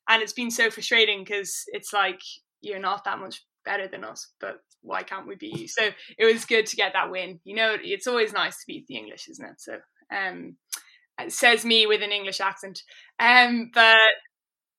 and 0.09 0.23
it's 0.23 0.33
been 0.33 0.49
so 0.49 0.71
frustrating 0.71 1.23
because 1.23 1.63
it's 1.67 1.93
like 1.93 2.21
you're 2.61 2.79
not 2.79 3.03
that 3.05 3.19
much 3.19 3.45
better 3.63 3.87
than 3.87 4.03
us, 4.03 4.31
but 4.39 4.57
why 4.81 5.03
can't 5.03 5.27
we 5.27 5.35
beat 5.35 5.59
you? 5.59 5.67
So 5.67 5.89
it 6.17 6.25
was 6.25 6.45
good 6.45 6.65
to 6.65 6.75
get 6.75 6.93
that 6.93 7.11
win. 7.11 7.39
You 7.43 7.55
know, 7.55 7.77
it's 7.79 8.07
always 8.07 8.33
nice 8.33 8.55
to 8.57 8.67
beat 8.67 8.87
the 8.87 8.97
English, 8.97 9.27
isn't 9.29 9.45
it? 9.45 9.61
So 9.61 9.77
um, 10.11 10.55
says 11.27 11.63
me 11.63 11.85
with 11.85 12.01
an 12.01 12.11
English 12.11 12.41
accent. 12.41 12.81
Um, 13.19 13.69
but 13.71 13.97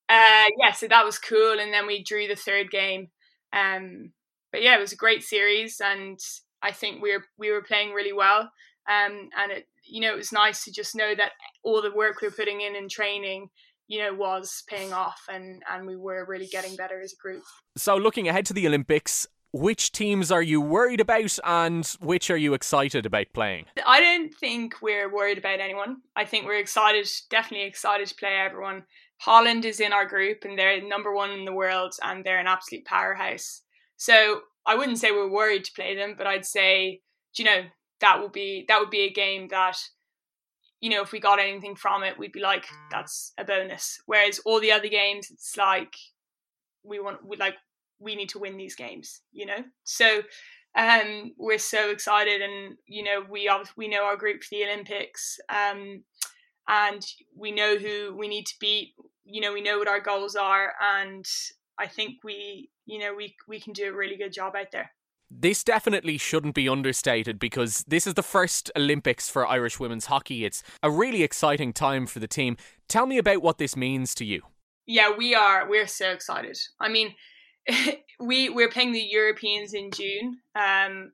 uh, 0.09 0.49
yeah, 0.59 0.73
so 0.73 0.89
that 0.89 1.05
was 1.05 1.19
cool, 1.19 1.59
and 1.59 1.73
then 1.73 1.87
we 1.87 2.03
drew 2.03 2.27
the 2.27 2.37
third 2.37 2.71
game. 2.71 3.09
Um, 3.53 4.13
but 4.51 4.63
yeah, 4.63 4.77
it 4.77 4.81
was 4.81 4.93
a 4.93 4.97
great 4.97 5.23
series, 5.23 5.81
and 5.81 6.19
I 6.63 6.73
think 6.73 7.03
we 7.03 7.13
were 7.13 7.25
we 7.39 7.51
were 7.51 7.63
playing 7.63 7.93
really 7.93 8.13
well. 8.13 8.51
Um, 8.89 9.31
and 9.39 9.53
it 9.53 9.67
you 9.85 10.01
know, 10.01 10.13
it 10.13 10.17
was 10.17 10.33
nice 10.33 10.65
to 10.65 10.73
just 10.73 10.95
know 10.95 11.15
that 11.15 11.33
all 11.63 11.83
the 11.83 11.93
work 11.93 12.21
we 12.21 12.29
were 12.29 12.35
putting 12.35 12.61
in 12.61 12.77
in 12.77 12.89
training, 12.89 13.49
you 13.89 14.01
know, 14.01 14.15
was 14.15 14.63
paying 14.69 14.93
off 14.93 15.21
and, 15.29 15.63
and 15.71 15.87
we 15.87 15.97
were 15.97 16.25
really 16.27 16.47
getting 16.47 16.77
better 16.77 17.01
as 17.01 17.13
a 17.13 17.23
group. 17.23 17.43
So 17.77 17.97
looking 17.97 18.29
ahead 18.29 18.47
to 18.47 18.53
the 18.53 18.67
Olympics, 18.67 19.27
which 19.53 19.93
teams 19.93 20.33
are 20.33 20.43
you 20.43 20.61
worried 20.61 21.01
about 21.01 21.39
and 21.45 21.87
which 22.01 22.31
are 22.31 22.37
you 22.37 22.55
excited 22.55 23.05
about 23.05 23.27
playing? 23.35 23.67
I 23.87 24.01
don't 24.01 24.35
think 24.35 24.77
we're 24.81 25.13
worried 25.13 25.39
about 25.39 25.61
anyone. 25.61 25.99
I 26.17 26.25
think 26.25 26.47
we're 26.47 26.59
excited, 26.59 27.09
definitely 27.29 27.67
excited 27.67 28.07
to 28.09 28.15
play 28.15 28.37
everyone. 28.37 28.85
Holland 29.25 29.65
is 29.65 29.81
in 29.81 29.93
our 29.93 30.07
group 30.07 30.45
and 30.45 30.59
they're 30.59 30.83
number 30.83 31.15
one 31.15 31.31
in 31.31 31.45
the 31.45 31.53
world 31.53 31.95
and 32.03 32.25
they're 32.25 32.41
an 32.41 32.47
absolute 32.47 32.85
powerhouse. 32.85 33.63
So 33.97 34.41
I 34.67 34.75
wouldn't 34.75 34.99
say 34.99 35.13
we're 35.13 35.31
worried 35.31 35.65
to 35.65 35.73
play 35.73 35.95
them, 35.95 36.15
but 36.19 36.27
I'd 36.27 36.45
say, 36.45 37.01
you 37.37 37.45
know, 37.45 37.63
that 38.01 38.21
would 38.21 38.33
be 38.33 38.65
that 38.69 38.81
would 38.81 38.91
be 38.91 39.03
a 39.03 39.13
game 39.13 39.49
that 39.49 39.79
you 40.83 40.91
know, 40.91 41.01
if 41.01 41.13
we 41.13 41.21
got 41.21 41.39
anything 41.39 41.77
from 41.77 42.03
it, 42.03 42.19
we'd 42.19 42.33
be 42.33 42.41
like, 42.41 42.67
that's 42.91 43.33
a 43.39 43.45
bonus. 43.45 44.01
Whereas 44.07 44.41
all 44.41 44.59
the 44.59 44.73
other 44.73 44.89
games, 44.89 45.29
it's 45.31 45.57
like 45.57 45.95
we 46.83 46.99
want, 46.99 47.25
we 47.25 47.37
like, 47.37 47.55
we 48.01 48.17
need 48.17 48.31
to 48.31 48.41
win 48.41 48.57
these 48.57 48.75
games, 48.75 49.21
you 49.31 49.47
know. 49.47 49.63
So, 49.85 50.23
um, 50.77 51.35
we're 51.39 51.59
so 51.59 51.91
excited, 51.91 52.43
and 52.43 52.77
you 52.87 53.05
know, 53.05 53.25
we 53.31 53.49
we 53.77 53.87
know 53.87 54.05
our 54.05 54.17
group 54.17 54.43
for 54.43 54.49
the 54.51 54.65
Olympics, 54.65 55.39
um, 55.49 56.03
and 56.67 57.07
we 57.37 57.53
know 57.53 57.77
who 57.77 58.17
we 58.17 58.27
need 58.27 58.47
to 58.47 58.55
beat. 58.59 58.95
You 59.25 59.41
know, 59.41 59.53
we 59.53 59.61
know 59.61 59.79
what 59.79 59.89
our 59.89 60.01
goals 60.01 60.37
are, 60.37 60.73
and 60.81 61.27
I 61.79 61.87
think 61.87 62.19
we, 62.25 62.71
you 62.87 62.99
know, 62.99 63.15
we 63.15 63.37
we 63.49 63.61
can 63.61 63.73
do 63.73 63.89
a 63.89 63.97
really 63.97 64.17
good 64.17 64.33
job 64.33 64.57
out 64.57 64.73
there. 64.73 64.91
This 65.31 65.65
definitely 65.65 66.19
shouldn't 66.19 66.55
be 66.55 66.69
understated 66.69 67.39
because 67.39 67.85
this 67.89 68.07
is 68.07 68.15
the 68.15 68.23
first 68.23 68.71
Olympics 68.77 69.31
for 69.31 69.47
Irish 69.47 69.81
women's 69.81 70.07
hockey. 70.07 70.45
It's 70.45 70.63
a 70.83 70.91
really 70.91 71.23
exciting 71.23 71.73
time 71.73 72.07
for 72.07 72.19
the 72.19 72.29
team. 72.29 72.59
Tell 72.87 73.07
me 73.07 73.17
about 73.17 73.43
what 73.43 73.57
this 73.57 73.75
means 73.75 74.15
to 74.17 74.27
you. 74.27 74.43
Yeah, 74.87 75.11
we 75.17 75.35
are. 75.35 75.69
We're 75.69 75.87
so 75.87 76.11
excited. 76.11 76.59
I 76.81 76.89
mean, 76.89 77.15
we 78.21 78.51
we're 78.51 78.69
playing 78.69 78.93
the 78.93 79.01
Europeans 79.01 79.73
in 79.73 79.91
June. 79.91 80.39
Um, 80.55 81.13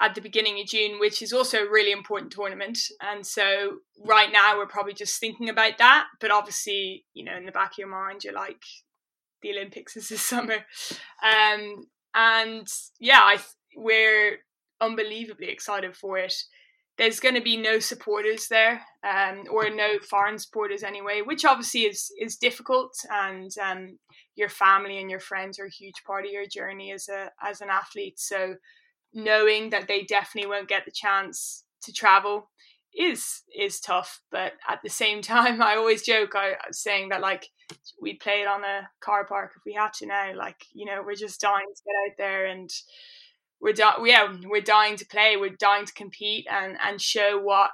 at 0.00 0.14
the 0.14 0.20
beginning 0.20 0.60
of 0.60 0.66
June, 0.66 0.98
which 0.98 1.22
is 1.22 1.32
also 1.32 1.58
a 1.64 1.70
really 1.70 1.92
important 1.92 2.30
tournament. 2.30 2.78
And 3.00 3.26
so 3.26 3.78
right 4.04 4.30
now 4.30 4.56
we're 4.56 4.66
probably 4.66 4.92
just 4.92 5.18
thinking 5.18 5.48
about 5.48 5.78
that. 5.78 6.06
But 6.20 6.30
obviously, 6.30 7.04
you 7.14 7.24
know, 7.24 7.36
in 7.36 7.46
the 7.46 7.52
back 7.52 7.72
of 7.72 7.78
your 7.78 7.88
mind, 7.88 8.22
you're 8.24 8.34
like, 8.34 8.62
the 9.42 9.50
Olympics 9.50 9.96
is 9.96 10.08
this 10.08 10.20
summer. 10.28 10.58
Um, 11.22 11.86
and 12.14 12.66
yeah, 12.98 13.20
I 13.20 13.38
we're 13.76 14.38
unbelievably 14.80 15.48
excited 15.48 15.96
for 15.96 16.18
it. 16.18 16.34
There's 16.98 17.20
going 17.20 17.34
to 17.34 17.42
be 17.42 17.58
no 17.58 17.78
supporters 17.78 18.48
there, 18.48 18.80
um, 19.04 19.44
or 19.50 19.68
no 19.68 19.98
foreign 19.98 20.38
supporters 20.38 20.82
anyway, 20.82 21.20
which 21.20 21.44
obviously 21.44 21.82
is 21.82 22.10
is 22.18 22.36
difficult. 22.36 22.94
And 23.10 23.50
um, 23.62 23.98
your 24.34 24.48
family 24.48 24.98
and 24.98 25.10
your 25.10 25.20
friends 25.20 25.58
are 25.58 25.66
a 25.66 25.70
huge 25.70 26.02
part 26.06 26.24
of 26.24 26.32
your 26.32 26.46
journey 26.46 26.92
as 26.92 27.08
a 27.08 27.30
as 27.42 27.60
an 27.60 27.68
athlete. 27.70 28.18
So 28.18 28.54
knowing 29.16 29.70
that 29.70 29.88
they 29.88 30.02
definitely 30.02 30.48
won't 30.48 30.68
get 30.68 30.84
the 30.84 30.92
chance 30.92 31.64
to 31.82 31.92
travel 31.92 32.50
is 32.96 33.42
is 33.58 33.80
tough. 33.80 34.20
But 34.30 34.52
at 34.68 34.80
the 34.84 34.90
same 34.90 35.22
time, 35.34 35.60
I 35.60 35.76
always 35.76 36.02
joke 36.02 36.34
I 36.36 36.54
saying 36.70 37.08
that 37.08 37.20
like 37.22 37.48
we'd 38.00 38.20
play 38.20 38.42
it 38.42 38.46
on 38.46 38.62
a 38.62 38.88
car 39.00 39.24
park 39.26 39.52
if 39.56 39.62
we 39.66 39.72
had 39.72 39.92
to 39.94 40.06
now. 40.06 40.34
Like, 40.36 40.62
you 40.72 40.84
know, 40.86 41.02
we're 41.04 41.14
just 41.14 41.40
dying 41.40 41.66
to 41.66 41.82
get 41.84 42.12
out 42.12 42.16
there 42.18 42.46
and 42.46 42.70
we're 43.60 43.72
di- 43.72 44.04
yeah, 44.04 44.36
we're 44.44 44.60
dying 44.60 44.96
to 44.96 45.06
play, 45.06 45.36
we're 45.36 45.56
dying 45.58 45.86
to 45.86 45.94
compete 45.94 46.46
and 46.50 46.76
and 46.84 47.00
show 47.00 47.40
what 47.40 47.70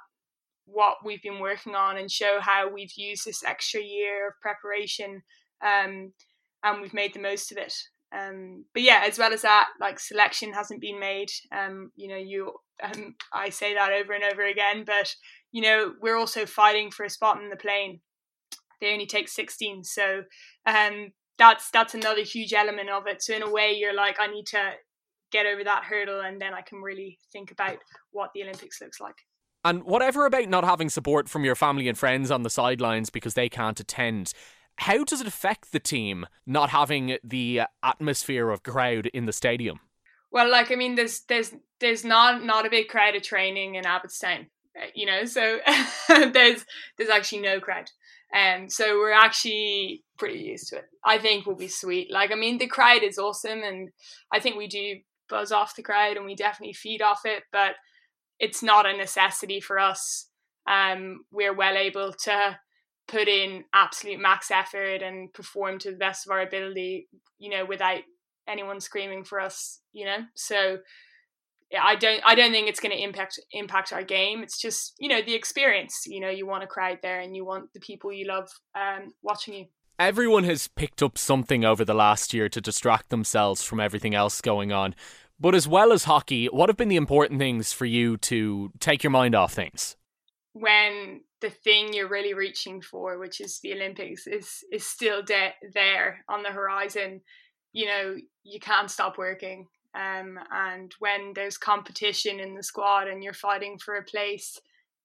what 0.65 0.99
we've 1.05 1.23
been 1.23 1.41
working 1.41 1.75
on 1.75 1.99
and 1.99 2.11
show 2.11 2.39
how 2.41 2.71
we've 2.73 2.93
used 2.97 3.27
this 3.27 3.43
extra 3.45 3.83
year 3.83 4.29
of 4.29 4.35
preparation 4.41 5.21
um 5.61 6.13
and 6.63 6.81
we've 6.81 6.95
made 6.95 7.13
the 7.13 7.21
most 7.21 7.51
of 7.51 7.59
it. 7.59 7.75
Um, 8.15 8.65
but 8.75 8.83
yeah, 8.83 9.03
as 9.07 9.19
well 9.19 9.33
as 9.33 9.43
that, 9.43 9.69
like 9.81 9.99
selection 9.99 10.53
hasn't 10.53 10.81
been 10.81 11.01
made. 11.01 11.31
Um, 11.51 11.91
you 11.97 12.09
know, 12.09 12.17
you 12.17 12.53
um, 12.83 13.15
I 13.33 13.49
say 13.49 13.75
that 13.75 13.93
over 13.93 14.13
and 14.13 14.25
over 14.25 14.43
again, 14.43 14.85
but 14.87 15.15
you 15.51 15.63
know, 15.63 15.93
we're 16.01 16.19
also 16.19 16.47
fighting 16.47 16.91
for 16.91 17.05
a 17.05 17.11
spot 17.11 17.41
in 17.43 17.49
the 17.49 17.57
plane. 17.57 18.01
They 18.81 18.93
only 18.93 19.07
take 19.07 19.29
16 19.29 19.85
so 19.85 20.23
um 20.67 21.13
that's 21.39 21.71
that's 21.71 21.95
another 21.95 22.23
huge 22.23 22.53
element 22.53 22.91
of 22.91 23.07
it. 23.07 23.23
So 23.23 23.35
in 23.35 23.43
a 23.43 23.51
way 23.51 23.73
you're 23.73 23.95
like 23.95 24.17
i 24.19 24.27
need 24.27 24.47
to 24.47 24.73
get 25.31 25.47
over 25.47 25.63
that 25.65 25.85
hurdle 25.85 26.21
and 26.21 26.41
then 26.41 26.53
i 26.53 26.61
can 26.61 26.83
really 26.83 27.19
think 27.33 27.53
about 27.53 27.79
what 28.11 28.31
the 28.35 28.43
olympics 28.43 28.81
looks 28.81 29.01
like. 29.01 29.15
And 29.65 29.85
whatever 29.85 30.27
about 30.27 30.49
not 30.49 30.65
having 30.65 30.91
support 30.91 31.29
from 31.29 31.45
your 31.45 31.55
family 31.55 31.89
and 31.89 31.97
friends 31.97 32.33
on 32.33 32.43
the 32.43 32.51
sidelines 32.51 33.11
because 33.11 33.35
they 33.35 33.49
can't 33.49 33.79
attend 33.79 34.33
how 34.79 35.05
does 35.05 35.21
it 35.21 35.27
affect 35.27 35.73
the 35.73 35.81
team 35.81 36.27
not 36.47 36.71
having 36.71 37.19
the 37.23 37.63
atmosphere 37.83 38.51
of 38.51 38.63
crowd 38.63 39.07
in 39.09 39.27
the 39.27 39.33
stadium 39.33 39.81
well 40.31 40.51
like 40.51 40.71
i 40.71 40.75
mean 40.75 40.95
there's 40.95 41.21
there's 41.29 41.55
there's 41.81 42.05
not 42.05 42.45
not 42.45 42.67
a 42.67 42.71
big 42.71 42.89
crowd 42.89 43.15
of 43.15 43.23
training 43.23 43.75
in 43.75 43.85
abbotstown 43.85 44.47
uh, 44.81 44.87
you 44.95 45.07
know 45.07 45.25
so 45.25 45.59
there's 46.09 46.65
there's 46.97 47.11
actually 47.11 47.41
no 47.41 47.61
crowd 47.61 47.91
and 48.33 48.63
um, 48.63 48.69
so 48.71 48.99
we're 48.99 49.13
actually 49.13 50.05
pretty 50.19 50.41
used 50.41 50.69
to 50.69 50.77
it. 50.77 50.85
I 51.05 51.19
think 51.19 51.45
will 51.45 51.55
be 51.55 51.69
sweet. 51.69 52.11
Like, 52.11 52.33
I 52.33 52.35
mean, 52.35 52.59
the 52.59 52.67
crowd 52.67 53.03
is 53.03 53.19
awesome, 53.19 53.63
and 53.63 53.91
I 54.33 54.41
think 54.41 54.57
we 54.57 54.69
do 54.69 54.97
buzz 55.29 55.53
off 55.53 55.77
the 55.77 55.83
crowd, 55.83 56.17
and 56.17 56.25
we 56.25 56.35
definitely 56.35 56.73
feed 56.73 57.03
off 57.03 57.21
it. 57.25 57.43
But 57.53 57.75
it's 58.39 58.63
not 58.63 58.87
a 58.87 58.97
necessity 58.97 59.61
for 59.61 59.79
us. 59.79 60.29
Um, 60.67 61.25
we're 61.31 61.55
well 61.55 61.77
able 61.77 62.13
to 62.25 62.59
put 63.13 63.29
in 63.29 63.65
absolute 63.75 64.19
max 64.19 64.51
effort 64.51 65.03
and 65.03 65.33
perform 65.33 65.79
to 65.81 65.91
the 65.91 65.99
best 65.99 66.27
of 66.27 66.33
our 66.33 66.41
ability. 66.41 67.09
You 67.39 67.51
know, 67.51 67.65
without 67.65 68.01
anyone 68.49 68.81
screaming 68.81 69.25
for 69.25 69.41
us. 69.41 69.81
You 69.93 70.07
know, 70.07 70.19
so 70.35 70.79
I 71.81 71.97
don't 71.97 72.23
I 72.25 72.35
don't 72.35 72.53
think 72.53 72.69
it's 72.69 72.81
going 72.81 72.97
to 72.97 73.03
impact 73.03 73.39
impact 73.53 73.93
our 73.93 74.03
game. 74.03 74.43
It's 74.43 74.61
just 74.61 74.95
you 74.99 75.09
know 75.09 75.23
the 75.23 75.35
experience. 75.35 76.03
You 76.07 76.21
know 76.21 76.31
you 76.31 76.47
want 76.47 76.65
a 76.65 76.67
crowd 76.69 76.99
there 77.03 77.21
and 77.21 77.37
you 77.37 77.45
want 77.45 77.73
the 77.75 77.81
people 77.81 78.13
you 78.13 78.27
love 78.27 78.49
um, 78.75 79.13
watching 79.23 79.55
you. 79.55 79.67
Everyone 79.99 80.45
has 80.45 80.69
picked 80.69 81.03
up 81.03 81.17
something 81.17 81.65
over 81.65 81.85
the 81.85 81.95
last 81.95 82.35
year 82.35 82.49
to 82.49 82.61
distract 82.61 83.11
themselves 83.11 83.63
from 83.63 83.79
everything 83.79 84.15
else 84.15 84.41
going 84.41 84.73
on. 84.73 84.95
But 85.39 85.55
as 85.55 85.69
well 85.69 85.93
as 85.93 86.05
hockey, 86.05 86.47
what 86.47 86.69
have 86.69 86.77
been 86.77 86.89
the 86.89 86.97
important 86.97 87.39
things 87.39 87.73
for 87.73 87.85
you 87.85 88.17
to 88.19 88.73
take 88.81 89.03
your 89.03 89.11
mind 89.11 89.35
off 89.35 89.53
things? 89.53 89.97
When 90.53 91.23
the 91.43 91.51
thing 91.51 91.93
you're 91.93 92.09
really 92.09 92.35
reaching 92.35 92.81
for, 92.81 93.19
which 93.19 93.41
is 93.41 93.61
the 93.61 93.75
Olympics, 93.75 94.27
is 94.27 94.65
is 94.73 94.87
still 94.87 95.23
de- 95.23 95.55
there 95.75 96.25
on 96.29 96.43
the 96.43 96.51
horizon, 96.51 97.21
you 97.73 97.87
know 97.87 98.17
you 98.45 98.59
can't 98.61 98.91
stop 98.91 99.19
working 99.19 99.67
um, 99.95 100.39
and 100.51 100.95
when 101.01 101.33
there's 101.35 101.59
competition 101.59 102.41
in 102.41 102.55
the 102.55 102.63
squad 102.63 103.09
and 103.09 103.23
you're 103.23 103.35
fighting 103.35 103.79
for 103.79 103.97
a 103.97 104.05
place, 104.05 104.59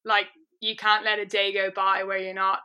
like 0.06 0.28
you 0.62 0.76
can't 0.76 1.04
let 1.04 1.20
a 1.20 1.26
day 1.26 1.54
go 1.54 1.70
by 1.76 2.04
where 2.04 2.18
you're 2.18 2.34
not 2.34 2.60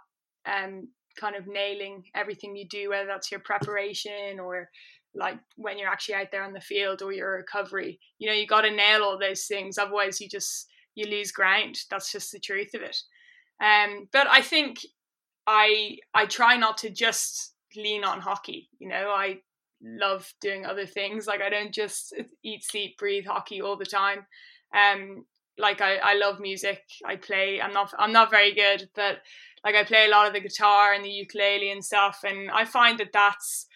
um, 0.46 0.88
kind 1.18 1.34
of 1.34 1.46
nailing 1.46 2.04
everything 2.14 2.54
you 2.54 2.66
do, 2.68 2.90
whether 2.90 3.06
that's 3.06 3.30
your 3.30 3.40
preparation 3.40 4.38
or 4.38 4.68
like 5.14 5.38
when 5.56 5.78
you're 5.78 5.90
actually 5.90 6.14
out 6.14 6.28
there 6.30 6.44
on 6.44 6.52
the 6.52 6.60
field 6.60 7.02
or 7.02 7.12
your 7.12 7.32
recovery. 7.32 7.98
You 8.18 8.28
know, 8.28 8.34
you 8.34 8.46
got 8.46 8.62
to 8.62 8.70
nail 8.70 9.02
all 9.02 9.18
those 9.18 9.44
things. 9.46 9.76
Otherwise, 9.76 10.20
you 10.20 10.28
just 10.28 10.68
you 10.94 11.06
lose 11.06 11.32
ground. 11.32 11.76
That's 11.90 12.12
just 12.12 12.30
the 12.30 12.38
truth 12.38 12.70
of 12.74 12.82
it. 12.82 12.96
Um, 13.62 14.08
but 14.12 14.26
I 14.26 14.42
think 14.42 14.80
I 15.46 15.98
I 16.14 16.26
try 16.26 16.56
not 16.56 16.78
to 16.78 16.90
just 16.90 17.54
lean 17.76 18.04
on 18.04 18.20
hockey. 18.20 18.68
You 18.78 18.88
know, 18.88 19.10
I 19.10 19.38
love 19.82 20.32
doing 20.40 20.66
other 20.66 20.86
things. 20.86 21.26
Like 21.26 21.40
I 21.40 21.48
don't 21.48 21.72
just 21.72 22.14
eat, 22.42 22.64
sleep, 22.64 22.98
breathe 22.98 23.26
hockey 23.26 23.62
all 23.62 23.76
the 23.76 23.86
time. 23.86 24.26
Um, 24.74 25.24
like 25.58 25.80
I, 25.80 25.96
I 25.96 26.14
love 26.14 26.40
music. 26.40 26.82
I 27.04 27.16
play. 27.16 27.60
I'm 27.60 27.72
not 27.72 27.92
I'm 27.98 28.12
not 28.12 28.30
very 28.30 28.54
good, 28.54 28.88
but 28.94 29.18
like 29.64 29.74
I 29.74 29.84
play 29.84 30.06
a 30.06 30.10
lot 30.10 30.26
of 30.26 30.32
the 30.32 30.40
guitar 30.40 30.92
and 30.92 31.04
the 31.04 31.10
ukulele 31.10 31.70
and 31.70 31.84
stuff. 31.84 32.20
And 32.24 32.50
I 32.50 32.64
find 32.64 32.98
that 32.98 33.12
that's 33.12 33.66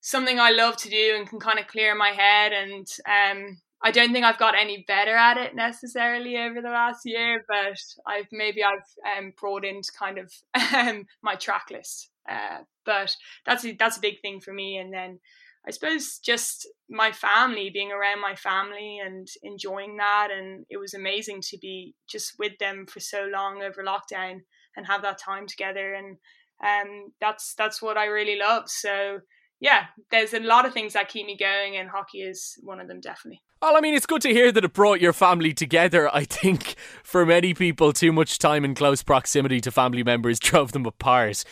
something 0.00 0.38
I 0.38 0.50
love 0.50 0.76
to 0.78 0.90
do 0.90 1.14
and 1.16 1.28
can 1.28 1.40
kind 1.40 1.58
of 1.58 1.66
clear 1.66 1.94
my 1.94 2.10
head. 2.10 2.52
And 2.52 2.86
um, 3.08 3.58
I 3.84 3.90
don't 3.90 4.12
think 4.12 4.24
I've 4.24 4.38
got 4.38 4.54
any 4.58 4.82
better 4.88 5.14
at 5.14 5.36
it 5.36 5.54
necessarily 5.54 6.38
over 6.38 6.62
the 6.62 6.70
last 6.70 7.02
year, 7.04 7.44
but 7.46 7.76
I've 8.06 8.28
maybe 8.32 8.64
I've 8.64 9.18
um, 9.18 9.34
brought 9.38 9.62
into 9.62 9.92
kind 9.92 10.18
of 10.18 10.32
um, 10.74 11.04
my 11.22 11.34
track 11.34 11.66
list. 11.70 12.10
Uh, 12.26 12.60
but 12.86 13.14
that's 13.44 13.62
a, 13.66 13.72
that's 13.72 13.98
a 13.98 14.00
big 14.00 14.22
thing 14.22 14.40
for 14.40 14.54
me. 14.54 14.78
And 14.78 14.90
then 14.90 15.20
I 15.68 15.70
suppose 15.70 16.18
just 16.18 16.66
my 16.88 17.12
family, 17.12 17.68
being 17.68 17.92
around 17.92 18.22
my 18.22 18.34
family 18.34 19.00
and 19.04 19.28
enjoying 19.42 19.98
that. 19.98 20.28
And 20.34 20.64
it 20.70 20.78
was 20.78 20.94
amazing 20.94 21.42
to 21.50 21.58
be 21.58 21.94
just 22.08 22.38
with 22.38 22.56
them 22.58 22.86
for 22.86 23.00
so 23.00 23.28
long 23.30 23.62
over 23.62 23.84
lockdown 23.84 24.40
and 24.76 24.86
have 24.86 25.02
that 25.02 25.18
time 25.18 25.46
together. 25.46 25.92
And 25.92 26.16
um, 26.64 27.12
that's 27.20 27.54
that's 27.54 27.82
what 27.82 27.98
I 27.98 28.06
really 28.06 28.38
love. 28.38 28.64
So 28.68 29.20
yeah, 29.64 29.86
there's 30.10 30.34
a 30.34 30.40
lot 30.40 30.66
of 30.66 30.74
things 30.74 30.92
that 30.92 31.08
keep 31.08 31.24
me 31.24 31.38
going, 31.38 31.78
and 31.78 31.88
hockey 31.88 32.18
is 32.18 32.58
one 32.62 32.80
of 32.80 32.86
them, 32.86 33.00
definitely. 33.00 33.40
Well, 33.62 33.78
I 33.78 33.80
mean, 33.80 33.94
it's 33.94 34.04
good 34.04 34.20
to 34.20 34.28
hear 34.28 34.52
that 34.52 34.62
it 34.62 34.72
brought 34.74 35.00
your 35.00 35.14
family 35.14 35.54
together. 35.54 36.10
I 36.14 36.24
think 36.24 36.74
for 37.02 37.24
many 37.24 37.54
people, 37.54 37.94
too 37.94 38.12
much 38.12 38.38
time 38.38 38.66
in 38.66 38.74
close 38.74 39.02
proximity 39.02 39.62
to 39.62 39.70
family 39.70 40.02
members 40.02 40.38
drove 40.40 40.72
them 40.72 40.84
apart. 40.84 41.44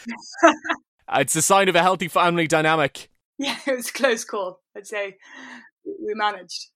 it's 1.14 1.35
a 1.35 1.40
sign 1.40 1.71
of 1.71 1.75
a 1.75 1.81
healthy 1.81 2.07
family 2.07 2.47
dynamic. 2.47 3.09
Yeah, 3.38 3.57
it 3.66 3.76
was 3.76 3.90
close 3.90 4.26
call, 4.26 4.61
I'd 4.76 4.87
say. 4.87 5.16
we 5.87 6.12
managed. 6.14 6.66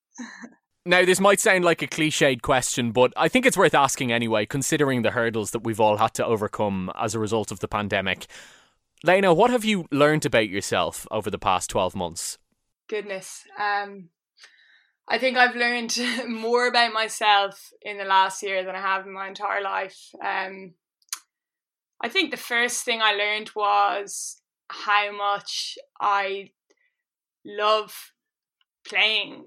Now, 0.86 1.04
this 1.04 1.20
might 1.20 1.40
sound 1.40 1.66
like 1.66 1.82
a 1.82 1.86
cliched 1.86 2.40
question, 2.40 2.92
but 2.92 3.12
I 3.14 3.28
think 3.28 3.44
it's 3.44 3.58
worth 3.58 3.74
asking 3.74 4.10
anyway, 4.10 4.46
considering 4.46 5.02
the 5.02 5.10
hurdles 5.10 5.50
that 5.50 5.64
we've 5.64 5.80
all 5.80 5.98
had 5.98 6.14
to 6.14 6.24
overcome 6.24 6.90
as 6.98 7.14
a 7.14 7.18
result 7.18 7.52
of 7.52 7.60
the 7.60 7.68
pandemic. 7.68 8.26
Lena, 9.04 9.34
what 9.34 9.50
have 9.50 9.64
you 9.64 9.86
learned 9.90 10.24
about 10.24 10.48
yourself 10.48 11.06
over 11.10 11.30
the 11.30 11.38
past 11.38 11.70
12 11.70 11.94
months? 11.94 12.38
Goodness. 12.88 13.44
Um, 13.58 14.08
I 15.08 15.18
think 15.18 15.36
I've 15.36 15.56
learned 15.56 15.96
more 16.28 16.66
about 16.66 16.92
myself 16.92 17.72
in 17.82 17.98
the 17.98 18.04
last 18.04 18.42
year 18.42 18.64
than 18.64 18.74
I 18.74 18.80
have 18.80 19.06
in 19.06 19.12
my 19.12 19.28
entire 19.28 19.62
life. 19.62 20.10
Um, 20.24 20.74
I 22.02 22.08
think 22.08 22.30
the 22.30 22.36
first 22.36 22.84
thing 22.84 23.00
I 23.02 23.12
learned 23.12 23.50
was 23.54 24.40
how 24.68 25.12
much 25.16 25.78
I 26.00 26.50
love 27.44 28.12
playing 28.84 29.44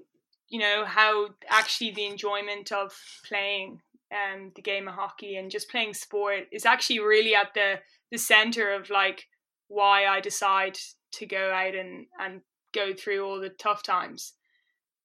you 0.50 0.58
know 0.58 0.84
how 0.84 1.28
actually 1.48 1.92
the 1.92 2.04
enjoyment 2.04 2.72
of 2.72 2.92
playing 3.26 3.80
um, 4.12 4.50
the 4.56 4.62
game 4.62 4.88
of 4.88 4.94
hockey 4.94 5.36
and 5.36 5.50
just 5.50 5.70
playing 5.70 5.94
sport 5.94 6.48
is 6.52 6.66
actually 6.66 6.98
really 6.98 7.34
at 7.34 7.54
the 7.54 7.76
the 8.10 8.18
center 8.18 8.72
of 8.72 8.90
like 8.90 9.28
why 9.70 10.04
I 10.04 10.20
decide 10.20 10.76
to 11.12 11.26
go 11.26 11.50
out 11.52 11.74
and 11.74 12.06
and 12.18 12.42
go 12.74 12.92
through 12.92 13.24
all 13.24 13.40
the 13.40 13.48
tough 13.48 13.82
times. 13.82 14.34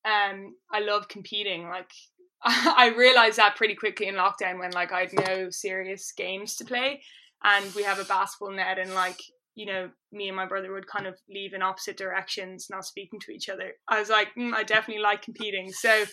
Um, 0.04 0.56
I 0.72 0.82
love 0.82 1.08
competing. 1.08 1.70
Like 1.70 1.92
I 2.44 2.94
realized 2.98 3.38
that 3.38 3.56
pretty 3.56 3.76
quickly 3.76 4.08
in 4.08 4.16
lockdown 4.16 4.60
when 4.60 4.72
like 4.72 4.92
I 4.92 5.02
had 5.02 5.28
no 5.28 5.50
serious 5.50 6.12
games 6.12 6.56
to 6.58 6.66
play, 6.66 7.02
and 7.44 7.74
we 7.76 7.84
have 7.84 8.00
a 8.00 8.06
basketball 8.06 8.52
net 8.52 8.80
and 8.80 8.94
like 8.94 9.22
you 9.56 9.66
know, 9.66 9.90
me 10.12 10.28
and 10.28 10.36
my 10.36 10.46
brother 10.46 10.74
would 10.74 10.86
kind 10.86 11.08
of 11.08 11.18
leave 11.30 11.54
in 11.54 11.62
opposite 11.62 11.96
directions, 11.96 12.68
not 12.70 12.86
speaking 12.86 13.20
to 13.22 13.32
each 13.32 13.48
other. 13.48 13.72
I 13.88 14.00
was 14.00 14.10
like, 14.10 14.28
mm, 14.38 14.54
I 14.54 14.64
definitely 14.64 15.02
like 15.02 15.22
competing. 15.22 15.72
So 15.72 16.04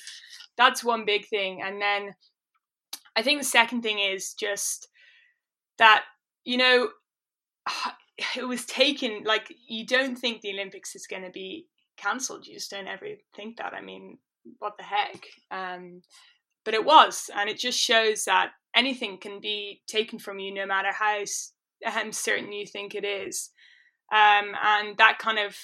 that's 0.57 0.85
one 0.85 1.05
big 1.05 1.27
thing. 1.27 1.61
And 1.61 1.83
then 1.83 2.15
I 3.17 3.23
think 3.23 3.41
the 3.41 3.47
second 3.47 3.83
thing 3.83 3.99
is 3.99 4.33
just 4.35 4.89
that, 5.79 6.05
you 6.45 6.57
know, 6.57 6.91
it 8.37 8.47
was 8.47 8.65
taken, 8.65 9.25
like, 9.25 9.53
you 9.69 9.87
don't 9.87 10.17
think 10.17 10.41
the 10.41 10.53
Olympics 10.53 10.95
is 10.95 11.07
going 11.07 11.23
to 11.23 11.31
be 11.31 11.67
cancelled. 11.97 12.47
You 12.47 12.55
just 12.55 12.71
don't 12.71 12.89
ever 12.89 13.07
think 13.35 13.59
that. 13.59 13.75
I 13.75 13.81
mean, 13.81 14.19
what 14.59 14.77
the 14.79 14.85
heck? 14.85 15.27
Um, 15.51 16.03
but 16.65 16.75
it 16.75 16.85
was. 16.85 17.31
And 17.35 17.49
it 17.49 17.59
just 17.59 17.79
shows 17.79 18.25
that 18.25 18.51
anything 18.75 19.19
can 19.19 19.41
be 19.41 19.83
taken 19.87 20.19
from 20.19 20.39
you 20.39 20.53
no 20.53 20.67
matter 20.67 20.91
how 20.93 21.23
I'm 21.87 22.13
certain 22.13 22.53
you 22.53 22.67
think 22.67 22.95
it 22.95 23.05
is. 23.05 23.51
Um, 24.13 24.53
and 24.63 24.97
that 24.99 25.19
kind 25.19 25.39
of, 25.39 25.57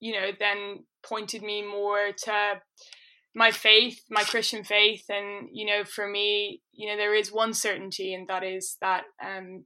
you 0.00 0.12
know, 0.12 0.30
then 0.38 0.84
pointed 1.06 1.42
me 1.42 1.62
more 1.62 2.12
to 2.24 2.60
my 3.34 3.50
faith, 3.50 4.00
my 4.10 4.22
Christian 4.22 4.64
faith. 4.64 5.04
And, 5.08 5.48
you 5.52 5.66
know, 5.66 5.84
for 5.84 6.06
me, 6.06 6.62
you 6.72 6.88
know, 6.88 6.96
there 6.96 7.14
is 7.14 7.32
one 7.32 7.54
certainty, 7.54 8.14
and 8.14 8.28
that 8.28 8.42
is 8.42 8.76
that, 8.80 9.04
um, 9.24 9.64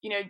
you 0.00 0.10
know, 0.10 0.22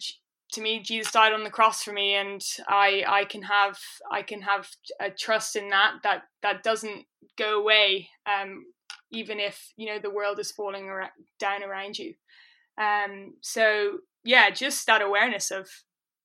to 0.54 0.61
me, 0.61 0.80
Jesus 0.80 1.12
died 1.12 1.32
on 1.32 1.44
the 1.44 1.50
cross 1.50 1.82
for 1.82 1.92
me, 1.92 2.14
and 2.14 2.42
I, 2.68 3.04
I 3.06 3.25
can 3.25 3.42
have, 3.42 3.78
I 4.11 4.23
can 4.23 4.42
have 4.42 4.68
a 5.00 5.11
trust 5.11 5.56
in 5.56 5.68
that, 5.68 5.94
that, 6.02 6.23
that 6.42 6.62
doesn't 6.62 7.04
go 7.38 7.61
away, 7.61 8.08
um, 8.26 8.64
even 9.12 9.38
if, 9.40 9.73
you 9.76 9.87
know, 9.87 9.99
the 9.99 10.11
world 10.11 10.38
is 10.38 10.52
falling 10.52 10.84
around, 10.88 11.11
down 11.38 11.62
around 11.62 11.99
you. 11.99 12.14
Um, 12.78 13.34
so 13.40 13.99
yeah, 14.25 14.50
just 14.50 14.87
that 14.87 15.02
awareness 15.02 15.50
of 15.50 15.68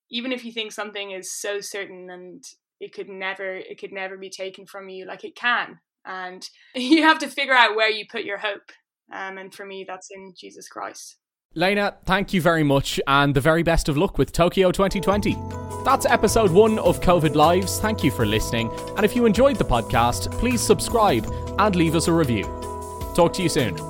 even 0.09 0.31
if 0.31 0.43
you 0.43 0.51
think 0.51 0.71
something 0.71 1.11
is 1.11 1.31
so 1.31 1.61
certain 1.61 2.09
and 2.09 2.43
it 2.79 2.93
could 2.93 3.09
never 3.09 3.55
it 3.55 3.79
could 3.79 3.91
never 3.91 4.17
be 4.17 4.29
taken 4.29 4.65
from 4.65 4.89
you, 4.89 5.05
like 5.05 5.23
it 5.23 5.35
can, 5.35 5.79
and 6.05 6.49
you 6.75 7.03
have 7.03 7.19
to 7.19 7.27
figure 7.27 7.53
out 7.53 7.75
where 7.75 7.89
you 7.89 8.05
put 8.09 8.23
your 8.23 8.37
hope. 8.37 8.71
Um, 9.11 9.37
and 9.37 9.53
for 9.53 9.65
me, 9.65 9.85
that's 9.87 10.09
in 10.11 10.33
Jesus 10.39 10.67
Christ. 10.67 11.17
Lena, 11.55 11.95
thank 12.05 12.31
you 12.31 12.41
very 12.41 12.63
much, 12.63 12.99
and 13.07 13.33
the 13.33 13.41
very 13.41 13.63
best 13.63 13.89
of 13.89 13.97
luck 13.97 14.19
with 14.19 14.31
Tokyo 14.31 14.71
2020. 14.71 15.35
That's 15.83 16.05
episode 16.05 16.51
one 16.51 16.77
of 16.77 17.01
COVID 17.01 17.33
Lives. 17.33 17.79
Thank 17.79 18.03
you 18.03 18.11
for 18.11 18.23
listening, 18.23 18.69
and 18.95 19.03
if 19.03 19.15
you 19.15 19.25
enjoyed 19.25 19.55
the 19.55 19.65
podcast, 19.65 20.31
please 20.33 20.61
subscribe 20.61 21.25
and 21.57 21.75
leave 21.75 21.95
us 21.95 22.07
a 22.07 22.13
review. 22.13 22.43
Talk 23.15 23.33
to 23.33 23.41
you 23.41 23.49
soon. 23.49 23.88